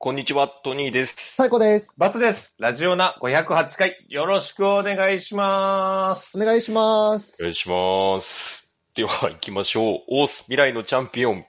[0.00, 1.14] こんにちは、トニーです。
[1.34, 1.92] 最高です。
[1.98, 2.54] バツです。
[2.60, 6.38] ラジオナ508回、よろしくお願いします。
[6.38, 7.36] お願いします。
[7.40, 8.68] お願いします。
[8.94, 10.00] では、行きましょう。
[10.06, 11.44] オース未来のチャンピオン。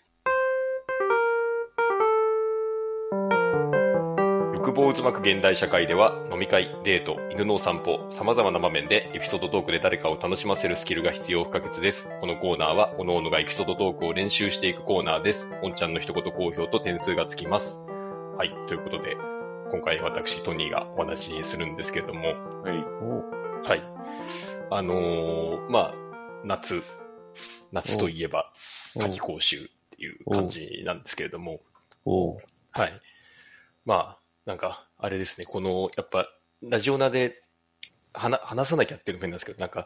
[4.56, 12.08] 欲望渦巻く現代社会では、飲み会、デート、犬のお散歩、様々な場面でエピソードトークで誰かを楽しませるスキルが必要不可欠です。
[12.20, 15.48] このコーナーは、各々がエピソードトークを練習していくコーナーです。
[15.62, 17.80] おんちゃんの一言好評と点数がつきます。
[18.40, 19.18] はい、ということで、
[19.70, 22.22] 今回私、トニーがお話しするんですけれども、
[22.62, 23.68] はい。
[23.68, 23.84] はい。
[24.72, 25.94] あのーまあ、
[26.46, 26.82] 夏、
[27.74, 28.54] 夏といえば、
[28.96, 31.60] お夏季講習っていう感じなんですけれども、
[32.72, 32.94] はい。
[33.84, 36.30] まあ、なんか、あれですね、この、やっぱ、
[36.62, 37.44] ラジオナで、
[38.14, 39.86] はな、話さなきゃっていうのも変なんですけど、なんか、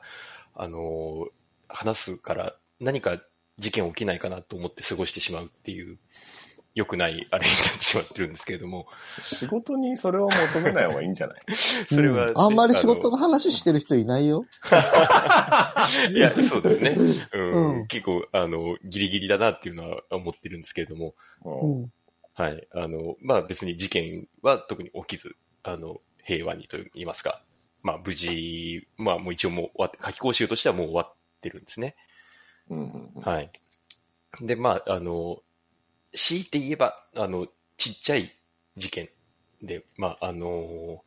[0.53, 1.30] あのー
[1.70, 3.20] 話すから何か
[3.58, 5.97] 事件起きないかなと思って過ごしてしまうっていう、
[6.76, 8.88] 良くないあれになってしまってるんですけれども、
[9.22, 11.40] 仕事にそれを求めない方がいいんじゃない？
[11.90, 14.45] それは、うんあんまり仕事のの話してる人いないよ。
[16.12, 16.97] いや、そうですね。
[17.34, 21.14] うんうん結構、あの、ギリギリだなっていうのは思ってるんですけれども、
[21.45, 21.92] ううんん。
[22.34, 22.67] はい。
[22.73, 27.44] あの、まあ別に事件は特に起きず、あの、平和にと言いますか、
[27.84, 31.95] まあ無事、まあもう一応もう終わって、夏季講習としてはもう終わってるんですね。
[32.69, 33.52] うんうんはい。
[34.42, 35.42] で、まあ、あの、
[36.14, 37.47] 強いて言えば、あの、
[37.78, 38.33] ちっちゃい
[38.78, 39.09] 事件
[39.61, 41.03] で、まあ、あの、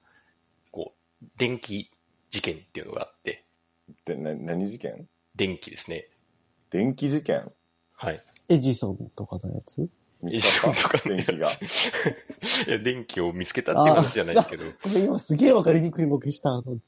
[0.70, 1.90] こう、電気
[2.30, 3.44] 事件っていうのがあって、
[4.04, 5.08] で、な、何事件？
[5.36, 6.08] 電気ですね。
[6.70, 7.52] 電気事件？
[7.94, 8.22] はい。
[8.48, 9.88] エジソンとかのやつ？
[10.28, 11.50] エジソンとかた電気が。
[12.66, 14.64] いや、電気を見つけたっていう話じゃないですけど。
[14.64, 16.50] これ今すげえわかりにくいボケした。
[16.50, 16.78] あの、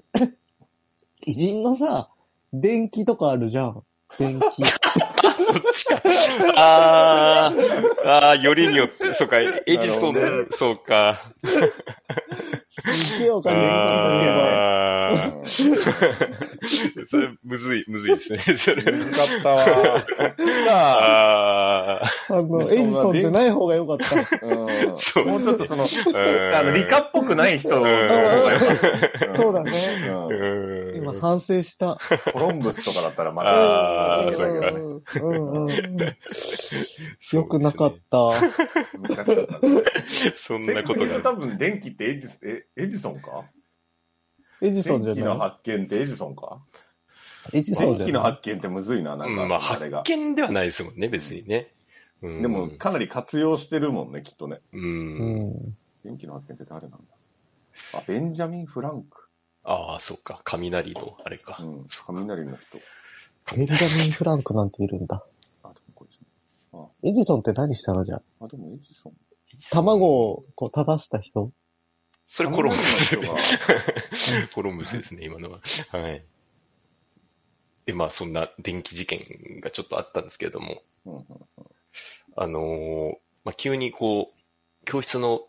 [1.25, 2.11] 偉人のさ、
[2.53, 3.85] 電気とかあるじゃん。
[4.19, 4.65] 電気。
[4.65, 6.03] そっちか。
[6.57, 11.21] あー、あー、よりによって、そうか、エジソン、なるほそうか。
[12.69, 18.39] すげえわかりにくいあうんー、それ、むずい、むずいですね。
[18.57, 18.83] それ。
[18.83, 19.65] 難かったわ。
[20.07, 22.03] そっちか。
[22.03, 24.17] あの、エジソンじゃない方がよかった。
[24.17, 24.27] うん
[24.97, 29.35] そうもうちょっとその、うんあの、理科っぽくない人の方がよかった。
[29.37, 29.73] そうだね。
[30.31, 30.48] うん
[31.13, 31.99] 反省した。
[32.33, 35.99] コロンブスとかだったらまだあーそうかうんうんうん
[37.33, 38.19] よくなかった。
[38.99, 39.33] 難しかった
[39.69, 39.83] ね。
[40.37, 41.23] そんなことが。
[41.23, 43.45] 多分電気ってエジスえエジソンか？
[44.61, 46.59] エジソンじ電気のゃない発見ってエジソンか？
[47.53, 50.13] エジソン電気の発見ってむずいな、なんか、うんまあ、あれが発。
[50.13, 51.73] 見ではないですもんね、別にね。
[52.21, 54.61] うんでも、かなり活用してるもんね、きっとね。
[54.73, 54.79] う。
[54.79, 55.77] うんん。
[56.05, 56.99] 電気の発見って誰なんだ？
[57.95, 59.28] あ、ベンジャミン・フランク。
[59.71, 60.41] ああ、そうか。
[60.45, 61.65] 雷の、あれかう。
[61.65, 61.87] ん。
[62.07, 62.79] 雷の人。
[63.55, 65.23] ベンジャミン・フランクなんているんだ。
[65.63, 66.19] あ、でもこいつ。
[67.07, 68.45] エジソンって何したのじゃあ？
[68.47, 69.13] あ、でもエジソン。
[69.71, 71.53] 卵をこう立たせた人？
[72.29, 73.17] それコロンブス
[74.55, 75.61] コロンブスですね、今のは。
[75.91, 76.25] はい。
[77.85, 80.83] で、まあ、そんな電気事件がちょっとあったんですけれども。
[82.37, 83.13] あのー
[83.45, 85.43] まあ、急にこう、教室の、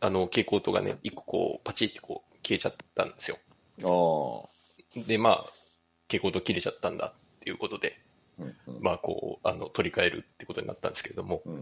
[0.00, 3.38] あの、蛍光灯がね、一個こう、パチってこう、消えちゃったんですよ。
[5.06, 5.44] で、まあ、
[6.08, 7.98] 蛍光灯切れちゃったんだっていうことで、
[8.40, 8.42] あ。
[8.42, 8.82] うんうん。
[8.82, 11.54] まあ、こう、あの、取り替えるってことになったんですけれども、うん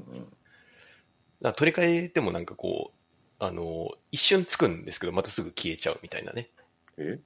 [1.43, 1.53] うん。
[1.53, 6.50] 取り替えてもなんかこう、あの、一瞬つくんですけど、またすぐ消えちゃうみたいなね、
[6.97, 7.21] え？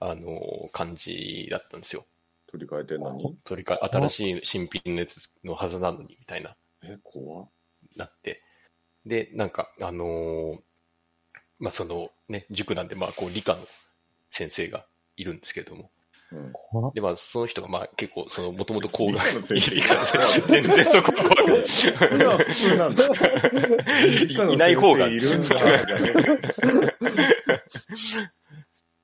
[0.00, 2.04] あの、感じだったんですよ。
[2.46, 3.38] 取り替えてんのに？
[3.44, 7.48] 取り替え、新しい新品のやつのはずなのに、みたいな、え、怖っ
[7.96, 8.42] なって。
[9.06, 10.58] で、なんか、あのー
[11.58, 13.66] まあ、そのね、塾なんで、まあ、こう、理科の
[14.30, 15.90] 先生がいるんですけれども。
[16.30, 16.52] うん。
[16.94, 22.76] で、まあ、その人が、まあ、結構、その、もともと工学、理科の先生理科の先生全然そこ怖くない。
[22.76, 23.06] なんだ。
[24.50, 25.56] いいない方がいるんだ。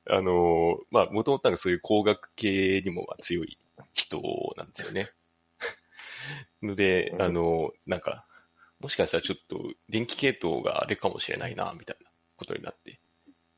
[0.06, 3.56] あのーまあ、もともとなんかそういう工学系にもまあ強い
[3.94, 4.20] 人
[4.56, 5.10] なんですよね。
[6.62, 8.26] ので、うんあのーなんか、
[8.80, 13.00] もしかしたらちょっと電気系統があれかもしれないな、みたいなことになって。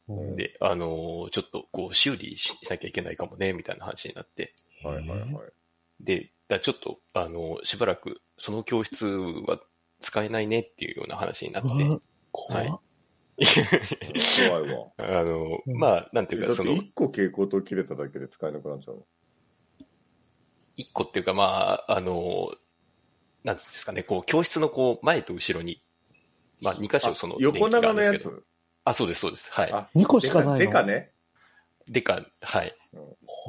[0.08, 4.55] うんで、あのーちょっとこう修理しなきゃいけないかもね、みたいな話になって。
[4.82, 5.31] はいはいはい。
[6.00, 9.61] で、だちょっと、あのーしばらくその教室は
[10.00, 11.69] 使えないねっていうような話になって。
[12.32, 14.93] 怖い怖いわ。
[14.99, 19.06] あのーうんまあ、なんていうか、だってその、一個蛍光灯切れただけで使えなくなっちゃうの。
[20.76, 22.55] 一個っていうか、まあ、あの、
[23.44, 25.82] なんですかね、こう、教室のこう、前と後ろに、
[26.61, 28.43] まあ、二箇所そのあ横長のやつ
[28.86, 29.50] あ、そうです、そうです。
[29.52, 29.72] はい。
[29.72, 30.58] あ2個しかないの？
[30.58, 31.10] でかね。
[31.88, 32.74] でか、はい。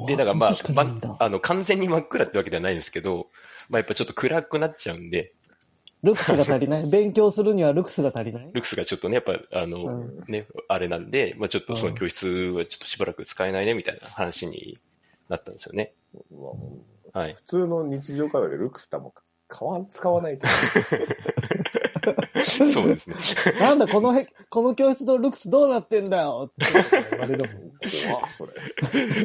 [0.06, 3.28] で、だからまあま、あの、完全に真っ暗ってわけではないんですけど、
[3.68, 5.32] まあ、やっぱちょっと暗くなっちゃうんで、
[6.02, 6.86] ルクスが足りない？
[6.90, 8.50] 勉強するにはルクスが足りない？
[8.52, 14.78] ルクスがちょっとね、やっぱ、あの、うんね、あれなんで、まあちょっとその教室はちょっとしばらく使えないね、みたいな話に
[15.28, 15.94] なったんですよね。
[16.30, 16.48] ま
[17.14, 17.34] あはい。
[17.34, 19.14] 普通の日常会話でルクスタも
[19.48, 20.46] 使わ使わないと。
[22.72, 23.16] そうですね。
[23.60, 26.72] なんだ、このへ、この教室のルクスどうなってんだよって
[27.10, 27.72] 言われるもん。
[28.06, 28.52] 怖っそれ。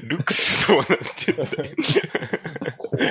[0.01, 1.75] ルクスそうなんてんだよ
[2.77, 3.09] 怖っ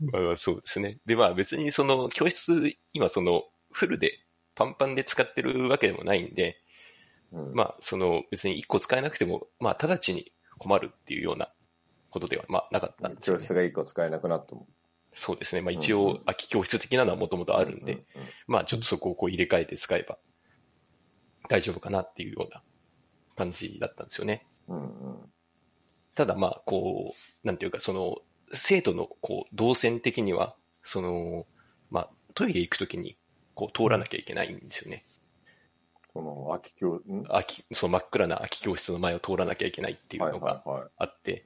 [0.00, 0.98] まあそうですね。
[1.06, 4.20] で、まあ別にその教室、今そのフルで
[4.54, 6.60] パンパンで使ってるわけでもないんで、
[7.32, 11.52] うんまあその別に1個使えなくても、まあ直ちに困るっていうような
[12.10, 13.40] ことではまあなかったんですよね。
[13.40, 14.66] 教室が一個使えなくなっても。
[15.18, 15.60] そうですね。
[15.62, 18.04] まあ一うん応空き教室的なのはもともとあるんで、うん
[18.46, 20.16] まあちょっとそこをこう入れ替えて使えば
[21.48, 22.62] 大丈夫かなっていうような
[23.36, 24.46] 感じだったんですよね。
[26.14, 28.18] ただまあこう、なんていうかその
[28.52, 31.46] 生徒のこう動線的には、その、
[31.90, 33.16] まあトイレ行くときに
[33.54, 35.04] こう通らなきゃいけないんですよね。
[36.12, 37.24] その、空き教、ん？
[37.24, 40.62] 空き、その真っ暗な空き教室の前を通らなきゃいけないっていうはいのが。
[40.96, 41.44] あって、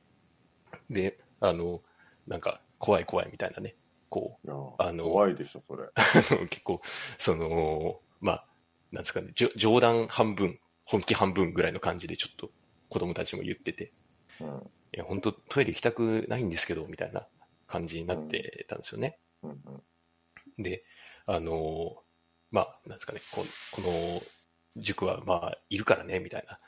[0.88, 1.82] で、あの、
[2.26, 3.76] なんか怖い怖いみたいなね、
[4.08, 5.88] こう、あの怖いでしょ、それ。
[6.50, 6.82] 結構、
[7.16, 8.46] その、まあ、
[8.90, 12.50] なんですかね、冗談半分、本気半分ぐらいの感じでちょっと
[12.88, 13.92] 子供たちも言ってて、
[14.40, 17.28] うんいや、本当トイレ行きたくないんですけど、みたいな
[17.68, 19.20] 感じになってたんですよね。
[19.44, 19.82] うんうん
[20.58, 20.84] で、
[21.24, 22.02] あの、
[22.50, 24.22] まあ、なんですかね、ここの
[24.76, 26.58] 塾はまあ、いるからね、みたいな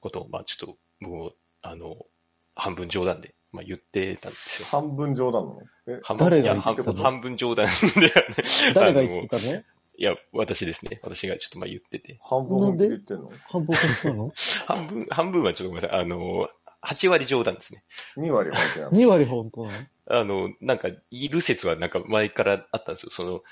[0.00, 2.06] ことを、まあ、ちょっと、もう、あの、
[2.54, 4.68] 半分冗談で、まあ、言ってたんですよ。
[4.68, 5.60] 半分冗談なの？
[5.86, 7.02] え半分誰がいや半言ってたの？
[7.04, 8.12] 半分冗談で、ね、
[8.74, 9.62] 誰が言ってたの？
[9.96, 10.98] いや、私ですね。
[11.04, 12.18] 私がちょっとまあ言ってて。
[12.20, 13.30] 半分本気で言ってんの？
[13.48, 14.32] 半分本当なの？
[14.66, 16.00] 半分、半分はちょっとごめんなさい。
[16.00, 16.48] あの、
[16.82, 17.84] 8割冗談ですね。
[18.16, 19.86] ?2 割本気なの ?2 割本当なの？
[20.06, 23.10] あの、なんか、いる説はなんか前からあったんですよ。
[23.10, 23.42] その、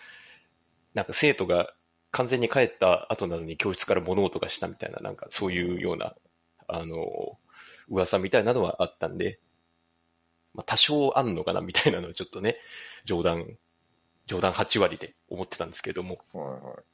[0.94, 1.72] なんか生徒が
[2.10, 6.14] 完全に帰った後なのに教室から物音がしたみたいな、なんかそういうような、
[6.66, 7.38] あの、
[7.88, 9.38] 噂みたいなのはあったんで、
[10.54, 12.56] まあ多少あんのかなみたいなのはちょっとね、
[13.04, 13.58] 冗談、
[14.26, 16.42] 冗談8割で思ってたんですけども、は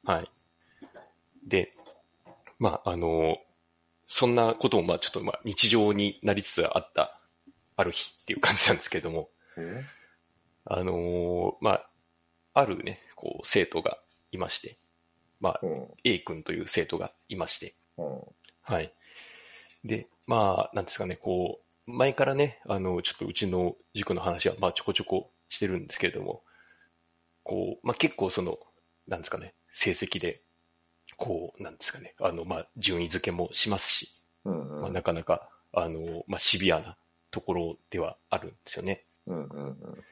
[0.07, 0.21] いはい。
[0.21, 0.31] はい。
[1.47, 1.75] で、
[2.59, 3.37] まあ、あの、
[4.07, 7.21] そんなことも、まあ、ちょっと、まあ、日常になりつつあった、
[7.77, 9.85] ある日っていう感じなんですけれども、え？
[10.65, 11.91] あのまあ、
[12.55, 13.99] あるね、こう、生徒が
[14.33, 14.79] いまして、
[15.41, 15.89] まあ、うん。
[16.05, 18.21] A 君という生徒がいまして、うん。
[18.63, 18.93] はい。
[19.85, 26.43] で、まあ、なんですかね、こう、前からね、あの、ちょっとうちの塾の話は、まあ、ちょこちょこしてるんですけれども、
[27.43, 28.59] こう、まあ、結構その、
[29.07, 30.43] なんですかね、成績で、
[31.17, 36.97] こう、なんですかね、あの、まあ、順位付けもしますし、うんうんまあ、なかなか、あの、まあ、シビアな
[37.31, 39.07] ところではあるんですよね。
[39.27, 40.05] うんうんうん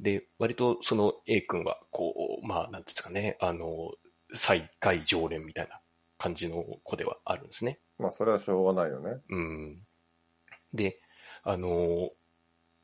[0.00, 3.92] で、割とその A 君は、こう、まあ、なんですかね、あの、
[4.34, 5.80] 最下位常連みたいな
[6.18, 7.78] 感じの子ではあるんですね。
[7.98, 9.20] まあ、それはしょうがないよね。
[9.28, 9.78] うん。
[10.72, 11.00] で、
[11.44, 12.10] あの、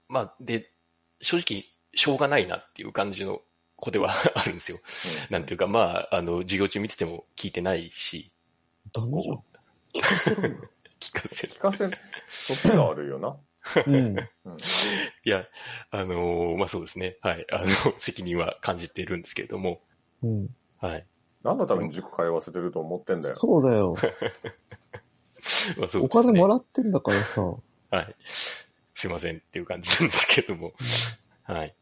[0.09, 0.73] まあ、で、
[1.21, 1.65] 正直、
[1.95, 3.41] しょうがないなっていう感じの
[3.77, 4.79] 子では あるんですよ。
[5.31, 8.31] なんていうか、まあ、あの、授業中見てても聞いてないし、
[8.93, 9.45] ダメじゃんこ。
[9.95, 10.57] 聞かせろよ。
[11.01, 11.59] 聞かせる聞。
[11.59, 11.91] かせ、
[12.47, 13.37] そっちが悪いよな。
[13.87, 13.95] うん。
[13.95, 14.17] うん
[15.25, 15.47] いや、
[15.91, 17.19] あのまあそうですね。
[17.21, 17.47] はい。
[17.53, 17.67] あの、
[18.01, 19.83] 責任は感じているんですけれども、
[20.23, 20.49] うん。
[20.79, 21.07] はい。
[21.43, 23.37] 何のために塾通わせてると思ってんだよ。
[23.37, 23.97] そうだよ。
[25.79, 27.43] まあそうねお金もらってんだからさ。
[27.97, 28.17] はい。
[28.95, 30.75] すいませんっていう感じなんですけども。
[31.43, 31.75] はい。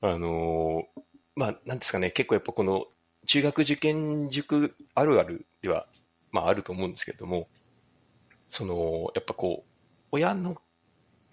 [0.00, 1.02] あのー
[1.36, 2.86] まあ、なんですかね、結構やっぱこの
[3.26, 5.86] 中学受験塾あるあるでは、
[6.30, 7.48] まああると思うんですけれども、
[8.50, 9.70] その、やっぱこう、
[10.12, 10.56] 親の、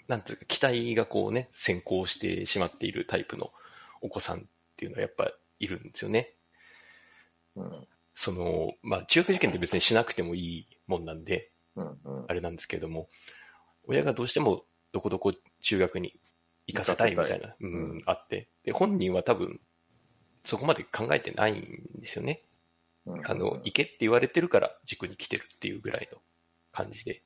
[0.08, 3.52] なんていうか、期待がこうね、先行してしまっているタイプの
[4.02, 4.44] お子さんっ
[4.76, 6.34] ていうのはやっぱいるんですよね。
[7.56, 13.10] うんその、まあ中学受験って別にしなくてもいいもんなんで、うんうんあれなんですけれども、
[13.86, 16.20] 親がどうしてもどこどこ中学に
[16.68, 19.60] 行かせたいみたいな、ううんん、あって、で、本人は多分、
[20.46, 22.42] そこまで考えてないんですよね。
[23.06, 26.20] うんあの、行けって言われてるから塾に来てるっていうぐらいの
[26.72, 27.22] 感じで。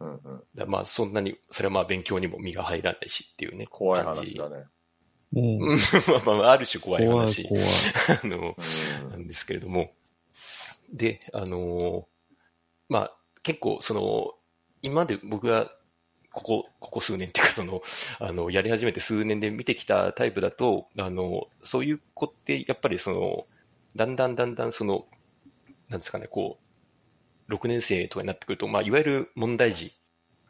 [0.00, 3.66] うんうんだまあ、そんなに、それはまあ勉強にも身が入らないしっていうね。
[3.66, 4.64] 怖い感じ話だね。
[5.34, 5.62] うん。
[5.62, 5.78] うん
[6.24, 7.48] まあまあ、ある種怖い怖い話。
[7.48, 7.64] 怖い。
[8.24, 8.56] あの、
[9.02, 9.92] うんなんですけれども。
[10.92, 12.04] で、あのー
[12.88, 14.34] まあ、結構、その、
[14.82, 15.70] 今まで僕が、
[16.32, 17.82] ここ、ここ数年っていうか、その、
[18.18, 23.46] あの、やり始めて数年で見てきたタイプだと、あの、そういう子って、やっぱりその、
[23.96, 25.06] だんだんだんだんその、
[25.88, 26.58] なんですかね、こ
[27.48, 29.96] う、6年生とかになってくると、まあ、いわゆる問題児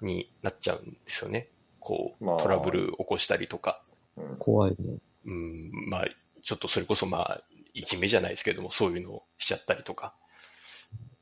[0.03, 1.49] になっちゃうんですよね。
[1.79, 3.83] こう、まあトラブル起こしたりとか、
[4.17, 4.99] うん怖いね。
[5.25, 6.05] うん、まあ、
[6.43, 10.15] ちょっとそれこそまあ、いじめじゃないですけども、そういうのをしちゃったりとか、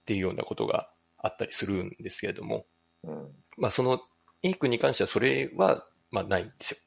[0.03, 2.67] っていうようなことがあったりするんですけれども、
[3.05, 3.29] うん。
[3.57, 4.01] まあその
[4.43, 6.79] A 君に関してはそれは、まあないんですよ。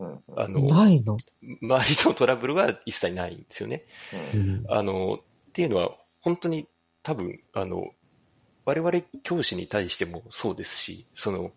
[0.00, 0.22] うん。
[0.36, 1.16] あの、ないの？
[1.62, 3.84] 周りとのトラブルは一切ないんですよね。
[4.34, 4.36] う。
[4.36, 4.64] うんん。
[4.68, 6.66] あの、っていうのは、本当に
[7.02, 7.90] 多分、あの、
[8.64, 11.52] 我々教師に対してもそうですし、その、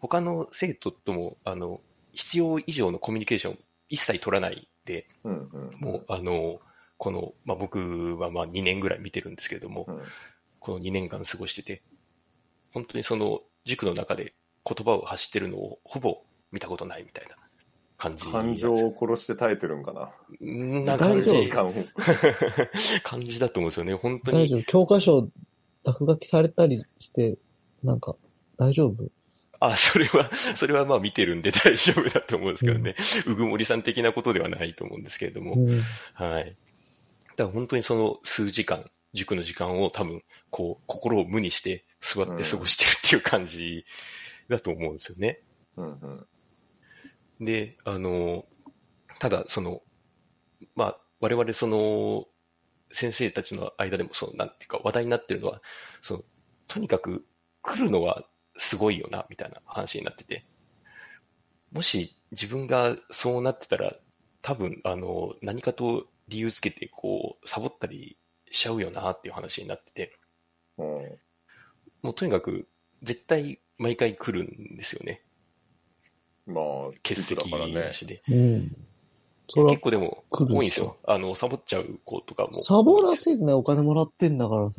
[0.00, 1.80] 他の生徒とも、あの、
[2.12, 3.56] 必要以上のコミュニケーションを
[3.88, 5.48] 一切取らないで、うん。
[5.52, 5.80] うん。
[5.80, 6.60] もう、あの、
[6.98, 10.02] この、まあ、僕はまあ2年ぐらい見てるんですけれども、うん。
[10.58, 11.82] この2年間過ごしてて、
[12.72, 14.34] 本当にその塾の中で
[14.68, 16.18] 言葉を発してるのをほぼ
[16.52, 17.36] 見たことないみたいな
[17.96, 18.24] 感じ。
[18.26, 20.10] 感情を殺して耐えてるんかな。
[20.46, 21.74] んな感じ大丈夫時間を。
[23.02, 23.94] 感じだと思うんですよね。
[23.94, 24.44] 本当に。
[24.44, 24.62] 大丈夫。
[24.64, 25.28] 教科書、
[25.84, 27.36] 落書きされたりして、
[27.82, 28.16] なんか、
[28.58, 29.10] 大丈夫？
[29.60, 32.94] あ、それは、それはまあ見てるんで 大丈夫だと思うんですけどね。
[33.26, 35.54] うぐもりさん的なことではないと思うんですけれども。
[35.54, 35.80] うん。
[36.14, 36.44] はい。
[36.44, 36.56] だか
[37.44, 43.84] ら本当にその数時間、塾の時間を多分、こう、心を無にして座って過ごしてるっていう感じ
[44.48, 45.42] だと思うんですよね。
[45.76, 46.26] うん。
[47.38, 47.44] うん。
[47.44, 48.46] で、あの、
[49.18, 49.82] ただ、その、
[50.74, 52.26] まあ、我々その、
[52.90, 55.60] 先生たちの間でも、その、なんていうか、話題になってるのは、
[56.00, 56.24] その、
[56.66, 57.24] とにかく
[57.62, 58.24] 来るのは
[58.56, 60.44] すごいよな、みたいな話になってて、
[61.72, 63.94] もし自分がそうなってたら、
[64.42, 68.16] 多分、あの、何かと理由つけて、こう、サボったり
[68.50, 70.18] しちゃうよな、っていう話になってて、
[70.78, 70.86] うん。
[72.02, 72.68] もうとにかく、
[73.02, 75.22] 絶対毎回来るんですよね。
[76.46, 76.64] まあ、
[77.02, 77.90] 欠席だからねな。
[77.90, 78.22] しで。
[78.28, 78.76] うん。
[79.46, 80.96] 結、構でも多いんですよ。
[81.06, 82.56] あの、サボっちゃう子とかも。
[82.56, 84.74] サボらせんね、お金もらってんだからさ。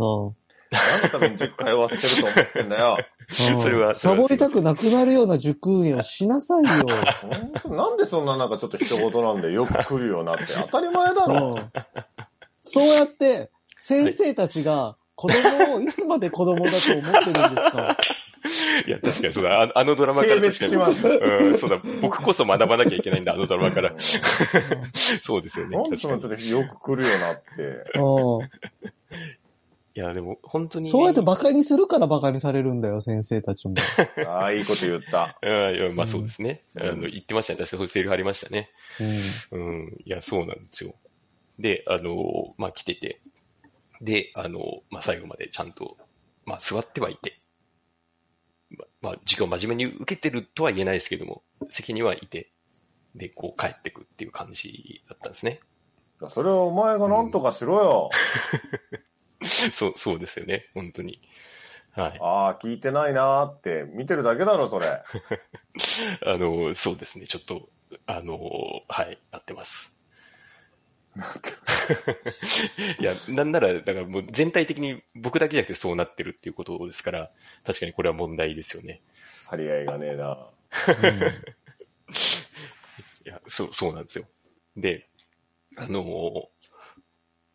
[0.71, 2.97] 何のために塾通わせてると思ってんだよ。
[2.99, 3.19] うん
[3.61, 6.85] それはサボりたくなくなるような塾運営をしなさいよ。
[7.69, 11.55] なんでそんななんかちょっと一言なんでよく来るよなって当たり前だろ。
[11.55, 11.71] うん
[12.61, 13.51] そうやって、
[13.81, 17.97] 先生たちが子供をいつまで子供だと思ってるんですか？
[18.87, 19.63] いや、確かにそうだ。
[19.63, 21.17] ああのドラマから軽確かに。
[21.19, 21.81] うん、そうだ。
[22.01, 23.93] 僕こそ学ばなきゃいけないんだ、あのドラマから。
[25.21, 25.75] そうですよね。
[25.75, 26.49] なんでそ確かに。
[26.51, 27.43] のよく来るよなって。
[27.99, 28.49] うん
[29.95, 30.87] いや、でも、本当に。
[30.87, 33.73] そうやって馬鹿にするから馬鹿にされるんだよ、先生たちも。
[34.25, 35.37] ああ、いいこと言った。
[35.41, 36.61] うんいや、まあそうですね。
[36.75, 37.57] うんあの、言ってましたね。
[37.57, 38.69] 確かそういうセリフありましたね。
[39.51, 39.97] うんうん。
[40.05, 40.95] いや、そうなんですよ。
[41.57, 43.19] で、あの、まあ来てて。
[44.01, 45.97] で、あの、まあ最後までちゃんと、
[46.45, 47.41] まあ座ってはいて。
[48.71, 52.51] ままあ、授業真面目に受けてるとは言えないですけども、席にはいて、
[53.15, 55.59] で、こう帰ってくっていう感じだったんですね。
[56.29, 58.09] それをお前がなんとかしろよ。
[59.73, 60.69] そう、そうですよね。
[60.73, 61.21] 本当に。
[61.91, 62.19] はい。
[62.21, 64.87] ああ、聞いてないなーって見てるだけだろ、それ。
[66.25, 67.25] あの、そうですね。
[67.27, 67.69] ちょっと、
[68.05, 68.37] あの、
[68.87, 69.91] はい、なってます。
[72.99, 77.31] いや、なんなら、だからもう全体的に僕だけじゃなくてそうなってるっていうことですから、
[77.65, 79.01] 確かにこれは問題ですよね。
[79.45, 80.49] 張り合いがねえな。
[83.25, 84.25] いや、そう、そうなんですよ。
[84.77, 85.07] で、
[85.75, 86.49] あの、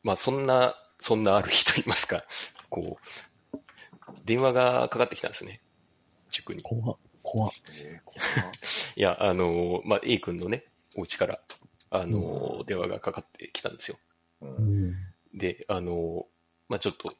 [0.02, 2.24] まあ、そんな、そんなある日と言いますか、
[2.70, 2.98] こ
[3.52, 3.58] う、
[4.24, 5.60] 電話がかかってきたんですね。
[6.30, 6.62] 塾に。
[6.62, 8.22] 怖っ怖っえー怖
[8.96, 11.40] いや、あの、まあ、A 君のね、お家から、
[11.96, 13.98] あの、電話がかかってきたんですよ。
[14.40, 14.94] ううんん
[15.32, 16.26] で、あの、
[16.68, 17.14] まあ、ちょっと、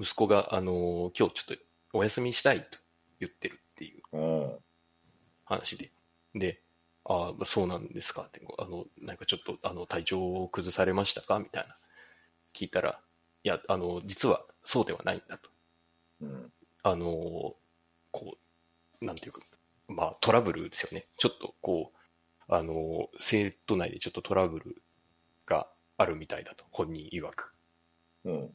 [0.00, 2.78] 息子が、あの、今日ちょっとお休みしたいと
[3.20, 4.18] 言ってるっていうう
[4.56, 4.58] ん。
[5.44, 5.90] 話で。
[6.34, 6.62] で、
[7.04, 8.22] ああ、そうなんですか？
[8.22, 11.38] って、あの、なんかちょっと、あの、体調を崩されましたか？
[11.38, 11.76] みたいな。
[12.54, 13.00] 聞いたら、
[13.44, 15.50] いや、あの、実はそうではないんだと。
[16.22, 16.52] うん。
[16.82, 17.54] あの、
[18.12, 18.36] こ
[19.00, 19.42] う、なんていうか、
[19.88, 21.06] まあ、トラブルですよね。
[21.18, 21.98] ちょっと、こう、
[22.52, 24.82] あの、生徒内でちょっとトラブル
[25.46, 27.54] があるみたいだと、本人曰く。
[28.24, 28.50] うん。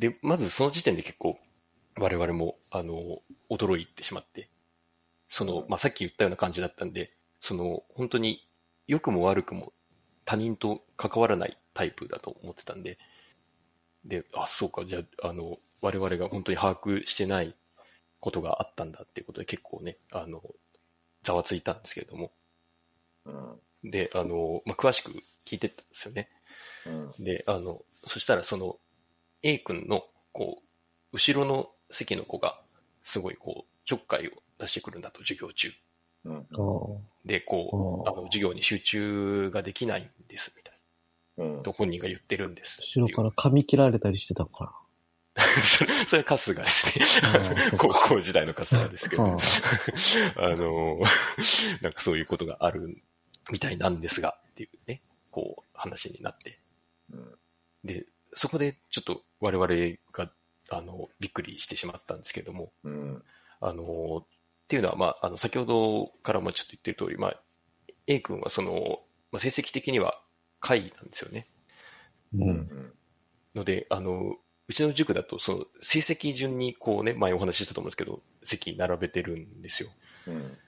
[0.00, 1.38] で、まずその時点で結構、
[1.96, 4.50] 我々も、あの、驚いてしまって、
[5.28, 8.48] その、まあ、さっき言ったような感じだったんで、その、本当に、
[8.88, 9.72] 良くも悪くも
[10.24, 12.98] 他人と関わらないタイプだと思ってたんで、
[14.04, 17.54] で、あ、そうか、じゃあ、あの、我々が本当に把握してない
[18.18, 20.42] ことがあったんだっていうことで結構ね、あの、
[21.22, 22.32] ざわついたんですけれども、
[23.26, 23.90] うん。
[23.90, 25.12] で、あの、まあ、詳しく
[25.44, 26.28] 聞いてったんですよね。
[26.86, 27.24] うん。
[27.24, 28.76] で、あの、そしたらその、
[29.42, 30.62] A 君の、こ
[31.12, 32.60] う、後ろの席の子が、
[33.04, 35.72] すごいこう、ちょっかいを出してくるんだと、授業中。
[36.24, 36.46] うん。
[37.24, 40.78] で、こう、あの、授業に集中ができないんです、みたい
[41.38, 41.62] うんな。
[41.62, 42.80] と本人が言ってるんです。
[42.80, 44.78] 後ろから髪切られたりしてたか
[45.64, 47.78] それ、それは春日ですね。
[47.78, 49.38] 高か校時代の春日ですけど、は
[50.36, 51.00] あの、
[51.80, 53.02] なんかそういうことがある
[53.50, 56.58] みたいなんですが、っていうね、こう、話になって。
[57.12, 57.38] うん
[57.84, 58.06] で、
[58.36, 60.32] そこでちょっと我々が、
[60.70, 63.22] あの、びっくりしてしまったんですけども、うん。
[63.60, 64.26] あの、っ
[64.68, 67.40] ていうのは、まあ、あの、先ほどからもちょっと言ってる通り、まあ、
[68.06, 69.00] A 君はその、
[69.32, 70.22] まあ、成績的には
[70.60, 71.48] 下位なんですよね。
[72.34, 72.38] う。
[72.38, 72.92] うんん。
[73.54, 74.36] ので、あの、
[74.68, 79.90] うちの塾だと、その、成績順にこうね、前お話ししたと思うんですけど、席並べてるんですよ。
[80.28, 80.58] うん。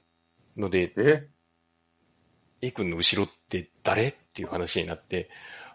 [0.56, 1.28] ので、え？
[2.60, 4.08] A 君の後ろって誰？
[4.08, 5.30] っていう話になって、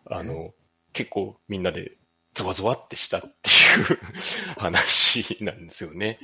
[0.05, 0.53] あの、
[0.93, 1.97] 結構みんなで
[2.33, 3.31] ゾワゾワってしたってい
[3.95, 3.99] う
[4.59, 6.19] 話なんですよね。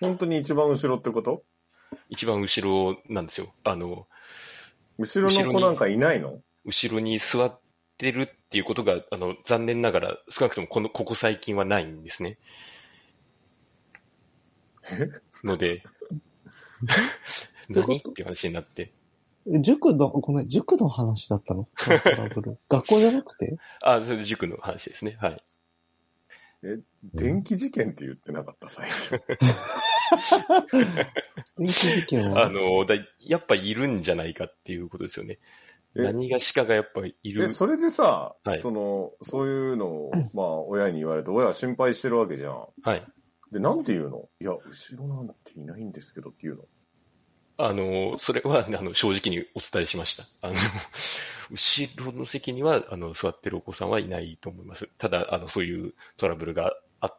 [0.00, 1.42] 本当に一番後ろってこと？
[2.08, 3.54] 一番後ろなんですよ。
[3.64, 4.06] あの、
[4.98, 6.40] 後ろの子なんかいないの？
[6.64, 7.60] 後ろに座っ
[7.98, 12.38] てるっていうことが、あの、残念ながら、少なくともこの、ここ最近はないんですね。
[15.44, 15.82] ので、
[17.70, 18.92] 何っていう話になって？
[19.46, 21.64] え塾の、ごめん、塾の話だったの？
[21.64, 22.58] このトラブル。
[22.68, 23.56] 学校じゃなくて？
[23.82, 25.16] あ、それで塾の話ですね。
[25.20, 25.42] はい。
[27.12, 29.20] 電気事件って言ってなかった、最初。
[31.58, 32.44] 電気事件は？
[32.44, 35.38] あの、だやっぱいるんじゃないかっていうことですよね。
[35.94, 36.04] え？
[36.04, 37.52] 何がしかがやっぱいえ、る。
[37.52, 42.66] それでさ、はいその、そういうのを、まあ、親に言われて、親は心配してるわけじゃん。
[42.82, 43.06] はい。
[43.52, 44.30] で、なんて言うの？
[44.40, 46.64] いや、後ろなんていないんですけどって言うの。
[47.56, 50.24] あの、それは、あの、正直にお伝えしました。
[50.42, 50.54] あの、
[51.50, 54.88] 後ろの席には、あの、座ってるお子さんはいないと思います。
[54.98, 57.18] ただ、あの、そういうトラブルがあっ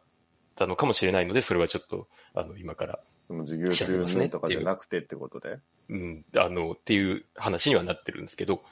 [0.54, 5.58] たのかもしれないので、それはちょっと、あの、今から、その授業中ねとかじゃなくてってことで。
[5.88, 8.62] うん、あの、っていう話にはなってるんですけど、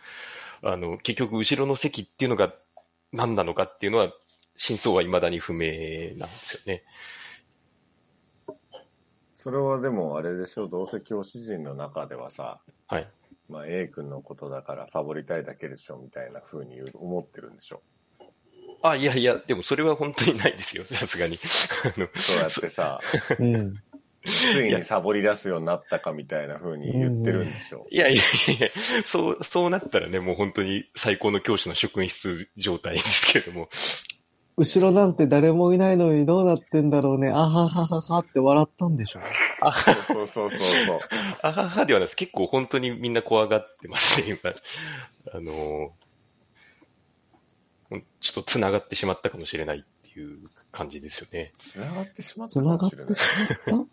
[0.62, 2.54] あの、結局、後ろの席っていうのが
[3.12, 4.12] 何なのかっていうのは、
[4.56, 6.85] 真相は未だに不明なんですよね。
[9.44, 13.06] それはでもあれでしょ、どうせ教師陣の中ではさ、はい。
[13.50, 17.82] まあ A 君のことだからサボりたいだけでしょみたいな風に思ってるんでしょ。
[18.82, 21.38] あ、いやいや、でもそれは本当にないですよ、 さすがに。
[21.84, 23.02] あの、そうやってさ、
[23.38, 23.74] うん。
[24.24, 27.87] ついにサボり出すようになったかみたいな風に言ってるんでしょ。
[27.90, 28.70] いやいやいや、
[29.04, 33.68] そう、そうなったらね、もう本当に最高の教師の職員室状態ですけれども、
[34.57, 37.29] 後ろなんて誰もいないのにどうなってんだろうね。
[37.31, 39.21] あははははって笑ったんでしょ。
[40.07, 41.01] そうそうそうそう。
[41.43, 42.17] あははではないです。
[42.17, 44.53] 結構本当にみんな怖がってますね、今。
[45.33, 50.38] あのーちょっと繋がってしまったかもしれないっていう
[50.73, 51.53] 感じですよね。
[51.57, 53.14] 繋がってしまった繋がっかもしてれない。
[53.14, 53.23] し
[53.71, 53.87] まっ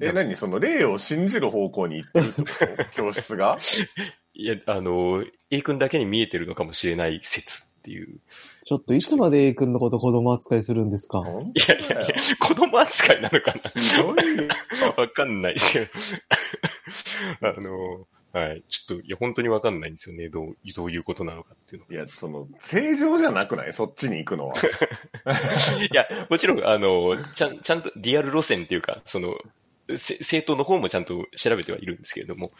[0.00, 0.04] た？
[0.06, 2.84] え、何その霊を信じる方向に行ってるってこと？
[2.92, 3.56] 教室が？
[4.34, 8.20] いや、あのー A 君だけに見えてるのかもしれない説っていう。
[8.64, 11.18] ちょっといつまで A 君のこと子供扱いするんですか？
[11.18, 13.80] 本いやいやいや、子供扱いなのかな？
[13.80, 14.48] ひどいよ。
[14.96, 15.86] わかんないですけど。
[17.48, 18.62] あの、はい。
[18.68, 20.28] ちょっと、いや、本当にわかんないんですよね。
[20.30, 23.72] どう、どういうことなのかっていうのいや、その、正常じゃなくない？
[23.72, 24.54] そっちに行くのは。
[25.92, 29.36] いや、もちろん、あの、ちゃん、ちゃんとリアル路線っていうか、その、
[29.98, 32.52] せ政党の方もちゃんと調べてはいるんですけれども、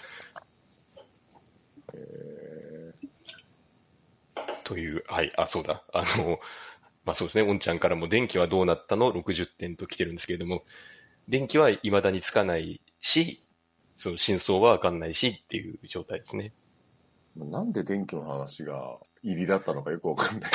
[4.65, 6.39] という、はい、あ、そうだ、あの、
[7.05, 10.65] まあそうですね、おんちゃんからも電気はどうなったの ?60 点と来てるんですけれども、
[11.29, 13.45] 電気は未だにつかないし、
[13.99, 16.53] その真相はわかんないしっていう状態ですね。
[17.37, 20.51] なんで電気の話が入りだったのかよくわかんない。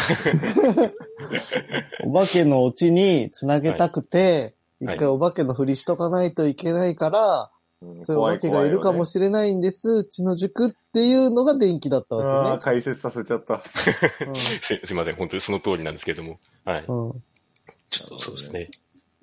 [2.06, 13.64] お化けのオチに繋げたくて、はい一回お化けのふりしとかないといけないから、うんそういうお化けがいるかもしれないんです、うちの塾っていうのが電気だったああわー、解説させちゃった。
[14.20, 14.36] けね。
[14.36, 16.86] す すいません、本当にその通りなんですけれども、はい。
[16.88, 17.10] うん。
[17.10, 17.24] うん。
[17.90, 18.70] ちょっとそうですね。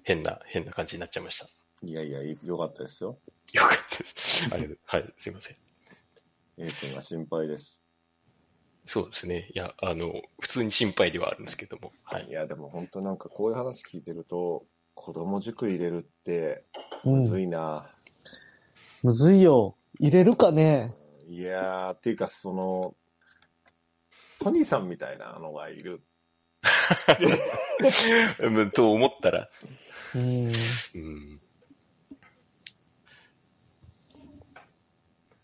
[0.04, 1.46] 変な、変な感じになっちゃいました。
[1.82, 3.18] いやいや、よかったですよ。
[3.52, 4.44] よかったです。
[4.52, 4.78] ありがとう。
[4.86, 5.56] はい、すいません。
[6.58, 7.82] A 君が心配です。
[8.86, 9.50] そうですね。
[9.54, 11.92] いや、あの、普通に心配ではあるんですけども。
[12.04, 12.30] はいい。
[12.30, 14.64] や、でも本当なんかこういう話聞いてると、
[14.94, 16.64] 子供塾入れるって、
[17.04, 17.93] うんむずいな。
[19.04, 19.76] むずいよ。
[20.00, 20.94] 入れるかね
[21.28, 22.94] いやー、っていうかその、
[24.38, 26.00] トニーさんみたいなのがいる。
[28.40, 29.50] うんと思ったら、
[30.14, 30.46] うん。
[30.94, 31.40] うん。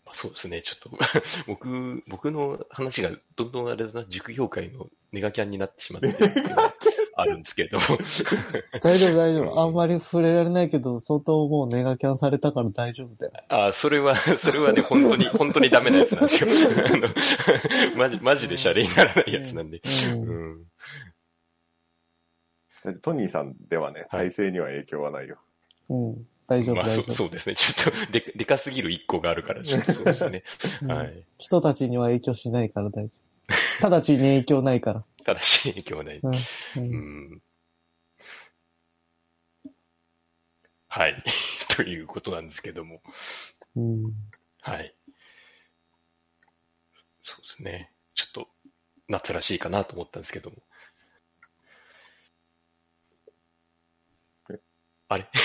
[0.05, 0.63] まあ、そうですね。
[0.63, 0.89] ちょっと、
[1.45, 6.09] 僕、僕の話がどんどんあれだな、塾業界のネガキャンになってしまって
[7.15, 7.83] あるんですけれども。
[8.81, 9.59] 大丈夫大丈夫。
[9.59, 13.33] あんまり触れられないけど、相当もうネガキャンされたから大丈夫だよ。
[13.49, 16.49] あ、それは、それはね、本当に、本当にダメなやつなんですよ。
[16.85, 17.07] あの
[17.97, 19.81] マジ、マジでシャレにならないやつなんで。
[20.13, 20.65] うん。
[22.85, 22.99] うん。
[23.01, 25.37] トニーさんではね、はい体制には影響はないよ。
[25.89, 26.27] うん。
[26.47, 27.15] 大丈夫、まあ、そ大丈夫。
[27.15, 27.55] そうですね。
[27.55, 30.43] ちょっとで、でかすぎる一個があるから、ちょっとそうですね。
[30.81, 31.23] うんはい。
[31.37, 33.11] 人たちには影響しないから大丈
[33.79, 33.89] 夫。
[33.89, 35.03] 直ちに影響ないから。
[35.21, 36.19] ただし影響はない。
[36.21, 36.33] うん。
[36.33, 36.37] う
[36.75, 37.41] うんん。
[40.87, 41.23] はい。
[41.75, 43.01] ということなんですけども。
[43.75, 44.13] うん。
[44.61, 44.95] はい。
[47.21, 47.93] そうですね。
[48.13, 48.49] ちょっと、
[49.07, 50.57] 夏らしいかなと思ったんですけども。
[54.51, 54.59] え
[55.07, 55.29] あれ？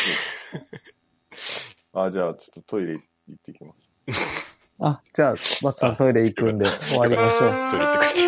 [1.92, 2.94] あ、じゃあ、ちょっとトイレ
[3.28, 3.88] 行ってきます。
[4.80, 5.30] あ、じゃあ、
[5.62, 7.52] バツさんトイレ行くんで終わりましょう。
[7.70, 8.20] トイレ行ってくれて。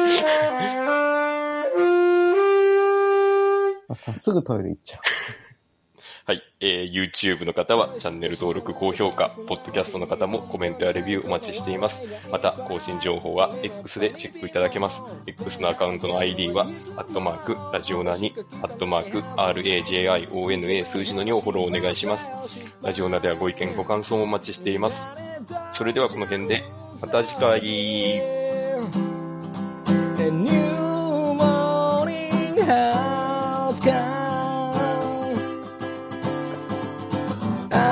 [3.96, 5.00] さんすぐトイレ行っちゃう
[6.28, 6.42] はい。
[6.60, 12.02] えー YouTube の方はチャンネル登録、高評価、ポッドキャストの方もコメントやレビューお待ちしています。
[12.30, 15.00] また、更新情報は X でチェックいただけます。
[15.26, 16.64] X のアカウントの ID は、
[16.98, 22.30] アットマーク、ラジオナに、アットマーク、RAJIONA 数字の2をフォローお願いします。
[22.82, 25.06] ラジオナではご意見、ご感想をお待ちしています。
[25.72, 26.62] それではこの辺で、
[27.00, 29.17] また次回。